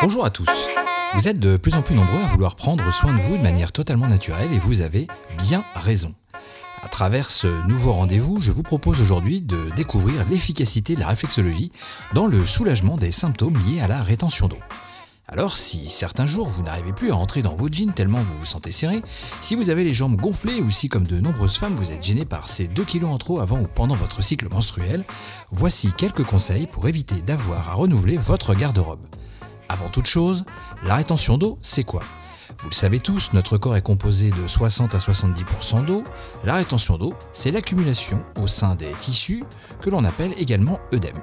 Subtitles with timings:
[0.00, 0.68] Bonjour à tous.
[1.14, 3.72] Vous êtes de plus en plus nombreux à vouloir prendre soin de vous de manière
[3.72, 6.14] totalement naturelle et vous avez bien raison.
[6.80, 11.72] À travers ce nouveau rendez-vous, je vous propose aujourd'hui de découvrir l'efficacité de la réflexologie
[12.14, 14.58] dans le soulagement des symptômes liés à la rétention d'eau.
[15.26, 18.46] Alors, si certains jours vous n'arrivez plus à rentrer dans vos jeans tellement vous vous
[18.46, 19.02] sentez serré,
[19.42, 22.24] si vous avez les jambes gonflées ou si, comme de nombreuses femmes, vous êtes gêné
[22.24, 25.04] par ces 2 kilos en trop avant ou pendant votre cycle menstruel,
[25.50, 29.00] voici quelques conseils pour éviter d'avoir à renouveler votre garde-robe.
[29.68, 30.44] Avant toute chose,
[30.84, 32.02] la rétention d'eau, c'est quoi?
[32.60, 36.02] Vous le savez tous, notre corps est composé de 60 à 70% d'eau.
[36.44, 39.44] La rétention d'eau, c'est l'accumulation au sein des tissus
[39.80, 41.20] que l'on appelle également œdème.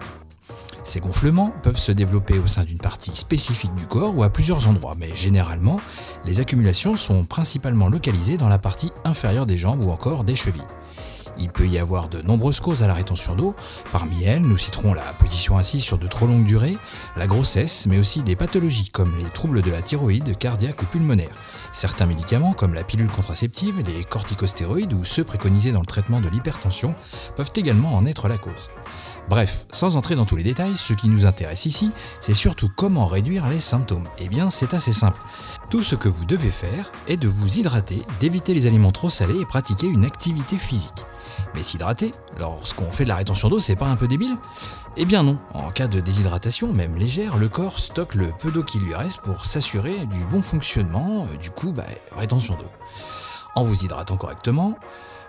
[0.83, 4.67] Ces gonflements peuvent se développer au sein d'une partie spécifique du corps ou à plusieurs
[4.67, 5.79] endroits, mais généralement,
[6.25, 10.61] les accumulations sont principalement localisées dans la partie inférieure des jambes ou encore des chevilles.
[11.37, 13.55] Il peut y avoir de nombreuses causes à la rétention d'eau.
[13.91, 16.77] Parmi elles, nous citerons la position assise sur de trop longues durées,
[17.15, 21.33] la grossesse, mais aussi des pathologies comme les troubles de la thyroïde, cardiaque ou pulmonaire.
[21.71, 26.29] Certains médicaments, comme la pilule contraceptive, les corticostéroïdes ou ceux préconisés dans le traitement de
[26.29, 26.95] l'hypertension,
[27.35, 28.69] peuvent également en être la cause.
[29.27, 33.07] Bref, sans entrer dans tous les détails, ce qui nous intéresse ici, c'est surtout comment
[33.07, 34.03] réduire les symptômes.
[34.19, 35.19] Eh bien, c'est assez simple.
[35.71, 39.39] Tout ce que vous devez faire est de vous hydrater, d'éviter les aliments trop salés
[39.41, 41.05] et pratiquer une activité physique.
[41.55, 44.37] Mais s'hydrater, lorsqu'on fait de la rétention d'eau, c'est pas un peu débile?
[44.95, 48.63] Eh bien non, en cas de déshydratation, même légère, le corps stocke le peu d'eau
[48.63, 52.69] qui lui reste pour s'assurer du bon fonctionnement, euh, du coup, bah, rétention d'eau.
[53.55, 54.77] En vous hydratant correctement,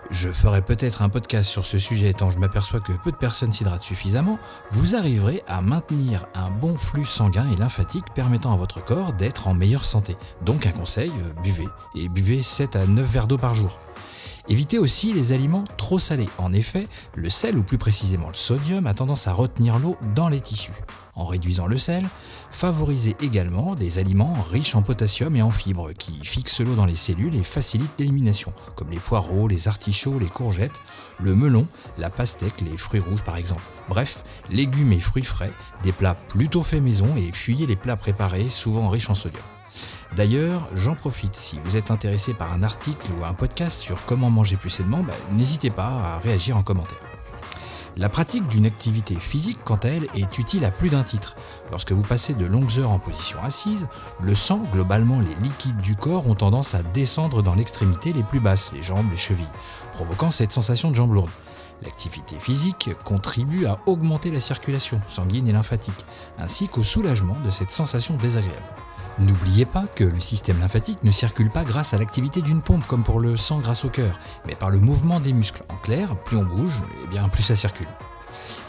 [0.09, 3.51] je ferai peut-être un podcast sur ce sujet tant je m'aperçois que peu de personnes
[3.51, 4.39] s'hydratent suffisamment,
[4.71, 9.47] vous arriverez à maintenir un bon flux sanguin et lymphatique permettant à votre corps d'être
[9.47, 10.15] en meilleure santé.
[10.41, 11.67] Donc un conseil, euh, buvez.
[11.95, 13.77] Et buvez 7 à 9 verres d'eau par jour.
[14.49, 16.29] Évitez aussi les aliments trop salés.
[16.37, 20.29] En effet, le sel, ou plus précisément le sodium, a tendance à retenir l'eau dans
[20.29, 20.71] les tissus.
[21.15, 22.07] En réduisant le sel,
[22.49, 26.95] favorisez également des aliments riches en potassium et en fibres qui fixent l'eau dans les
[26.95, 30.81] cellules et facilitent l'élimination, comme les poireaux, les artichauts, les courgettes,
[31.19, 31.67] le melon,
[31.97, 33.63] la pastèque, les fruits rouges par exemple.
[33.89, 35.51] Bref, légumes et fruits frais,
[35.83, 39.43] des plats plutôt faits maison et fuyez les plats préparés, souvent riches en sodium.
[40.15, 44.29] D'ailleurs, j'en profite, si vous êtes intéressé par un article ou un podcast sur comment
[44.29, 46.97] manger plus sainement, bah, n'hésitez pas à réagir en commentaire.
[47.99, 51.35] La pratique d'une activité physique, quant à elle, est utile à plus d'un titre.
[51.71, 53.87] Lorsque vous passez de longues heures en position assise,
[54.21, 58.39] le sang, globalement les liquides du corps, ont tendance à descendre dans l'extrémité les plus
[58.39, 59.47] basses, les jambes, les chevilles,
[59.93, 61.31] provoquant cette sensation de jambes lourdes.
[61.81, 66.05] L'activité physique contribue à augmenter la circulation sanguine et lymphatique,
[66.37, 68.63] ainsi qu'au soulagement de cette sensation désagréable.
[69.19, 73.03] N'oubliez pas que le système lymphatique ne circule pas grâce à l'activité d'une pompe comme
[73.03, 75.63] pour le sang grâce au cœur, mais par le mouvement des muscles.
[75.73, 77.87] En clair, plus on bouge, et eh bien plus ça circule.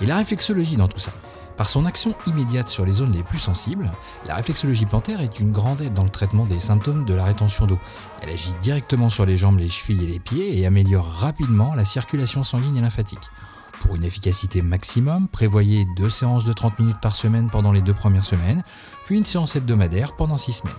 [0.01, 1.13] Et la réflexologie dans tout ça
[1.59, 3.91] par son action immédiate sur les zones les plus sensibles,
[4.25, 7.67] la réflexologie plantaire est une grande aide dans le traitement des symptômes de la rétention
[7.67, 7.81] d'eau.
[8.23, 11.85] Elle agit directement sur les jambes, les chevilles et les pieds et améliore rapidement la
[11.85, 13.29] circulation sanguine et lymphatique.
[13.81, 17.95] Pour une efficacité maximum, prévoyez deux séances de 30 minutes par semaine pendant les deux
[17.95, 18.63] premières semaines,
[19.05, 20.75] puis une séance hebdomadaire pendant six semaines.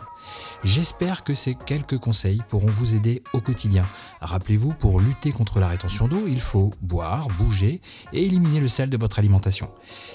[0.64, 3.86] J'espère que ces quelques conseils pourront vous aider au quotidien.
[4.22, 7.82] Rappelez-vous, pour lutter contre la rétention d'eau, il faut boire, bouger
[8.14, 9.72] et éliminer le sel de votre alimentation.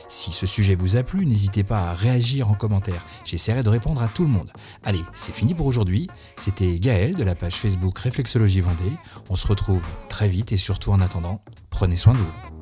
[0.08, 3.06] Si ce sujet vous a plu, n'hésitez pas à réagir en commentaire.
[3.24, 4.52] J'essaierai de répondre à tout le monde.
[4.82, 6.08] Allez, c'est fini pour aujourd'hui.
[6.36, 8.92] C'était Gaël de la page Facebook Réflexologie Vendée.
[9.30, 11.40] On se retrouve très vite et surtout en attendant,
[11.70, 12.53] prenez soin de vous.